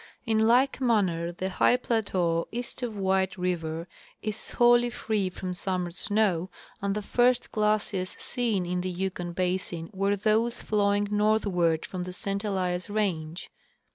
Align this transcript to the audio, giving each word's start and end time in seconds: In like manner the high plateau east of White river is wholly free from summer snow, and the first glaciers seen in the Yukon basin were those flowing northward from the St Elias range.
In 0.25 0.39
like 0.47 0.81
manner 0.81 1.31
the 1.31 1.49
high 1.51 1.77
plateau 1.77 2.47
east 2.51 2.81
of 2.81 2.97
White 2.97 3.37
river 3.37 3.87
is 4.23 4.53
wholly 4.53 4.89
free 4.89 5.29
from 5.29 5.53
summer 5.53 5.91
snow, 5.91 6.49
and 6.81 6.95
the 6.95 7.03
first 7.03 7.51
glaciers 7.51 8.15
seen 8.17 8.65
in 8.65 8.81
the 8.81 8.89
Yukon 8.89 9.33
basin 9.33 9.91
were 9.93 10.15
those 10.15 10.59
flowing 10.59 11.07
northward 11.11 11.85
from 11.85 12.01
the 12.01 12.13
St 12.13 12.43
Elias 12.43 12.89
range. 12.89 13.51